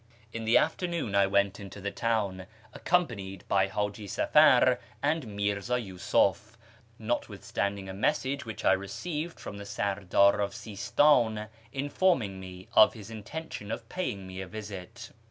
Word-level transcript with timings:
In 0.33 0.45
the 0.45 0.57
afternoon 0.57 1.13
I 1.13 1.27
went 1.27 1.59
into 1.59 1.79
the 1.79 1.91
town, 1.91 2.47
accompanied 2.73 3.43
by 3.47 3.67
Hiiji 3.67 4.09
Safar 4.09 4.79
and 5.03 5.25
Mi'rza 5.27 5.77
Yusuf, 5.79 6.57
notwithstanding 6.97 7.87
a 7.87 7.93
message 7.93 8.43
wliich 8.45 8.65
I 8.65 8.71
received 8.73 9.39
from 9.39 9.57
the 9.59 9.65
Sardar 9.67 10.39
of 10.41 10.55
Sist; 10.55 10.95
hi 10.97 11.49
informing 11.71 12.39
me 12.39 12.67
of 12.73 12.95
his 12.95 13.11
intention 13.11 13.71
of 13.71 13.87
paying 13.89 14.25
me 14.25 14.41
a 14.41 14.47
visit. 14.47 15.11